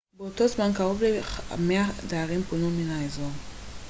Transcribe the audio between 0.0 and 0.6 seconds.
באותו